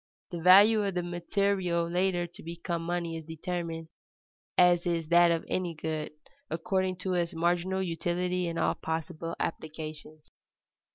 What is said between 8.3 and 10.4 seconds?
in all possible applications.